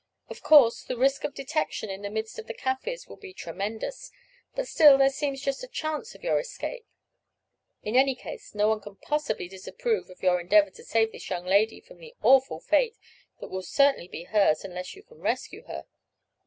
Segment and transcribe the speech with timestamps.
[0.31, 4.09] "Of course the risk of detection in the midst of the Kaffirs will be tremendous,
[4.55, 6.87] but still there seems just a chance of your escape.
[7.83, 11.45] In any case no one can possibly disapprove of your endeavour to save this young
[11.45, 12.97] lady from the awful fate
[13.41, 15.85] that will certainly be hers unless you can rescue her.